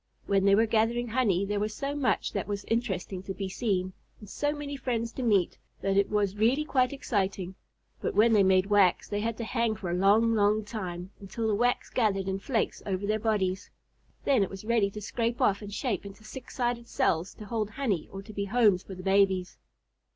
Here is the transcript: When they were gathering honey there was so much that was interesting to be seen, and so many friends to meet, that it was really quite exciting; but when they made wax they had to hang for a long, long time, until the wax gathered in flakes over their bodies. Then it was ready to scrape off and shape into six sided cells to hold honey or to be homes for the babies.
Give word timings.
When 0.25 0.45
they 0.45 0.55
were 0.55 0.65
gathering 0.65 1.09
honey 1.09 1.45
there 1.45 1.59
was 1.59 1.75
so 1.75 1.93
much 1.93 2.33
that 2.33 2.47
was 2.47 2.65
interesting 2.65 3.21
to 3.21 3.35
be 3.35 3.47
seen, 3.47 3.93
and 4.19 4.27
so 4.27 4.51
many 4.51 4.75
friends 4.75 5.11
to 5.11 5.21
meet, 5.21 5.59
that 5.81 5.95
it 5.95 6.09
was 6.09 6.35
really 6.37 6.65
quite 6.65 6.91
exciting; 6.91 7.53
but 8.01 8.15
when 8.15 8.33
they 8.33 8.41
made 8.41 8.65
wax 8.65 9.07
they 9.07 9.19
had 9.19 9.37
to 9.37 9.43
hang 9.43 9.75
for 9.75 9.91
a 9.91 9.95
long, 9.95 10.33
long 10.33 10.65
time, 10.65 11.11
until 11.19 11.47
the 11.47 11.53
wax 11.53 11.91
gathered 11.91 12.27
in 12.27 12.39
flakes 12.39 12.81
over 12.87 13.05
their 13.05 13.19
bodies. 13.19 13.69
Then 14.25 14.41
it 14.41 14.49
was 14.49 14.65
ready 14.65 14.89
to 14.89 15.01
scrape 15.01 15.39
off 15.39 15.61
and 15.61 15.71
shape 15.71 16.03
into 16.03 16.23
six 16.23 16.55
sided 16.55 16.87
cells 16.87 17.35
to 17.35 17.45
hold 17.45 17.69
honey 17.69 18.09
or 18.11 18.23
to 18.23 18.33
be 18.33 18.45
homes 18.45 18.81
for 18.81 18.95
the 18.95 19.03
babies. 19.03 19.55